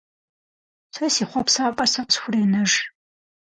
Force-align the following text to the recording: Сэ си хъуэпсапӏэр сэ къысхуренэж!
Сэ 0.93 1.05
си 1.15 1.23
хъуэпсапӏэр 1.29 1.89
сэ 1.93 2.01
къысхуренэж! 2.07 2.71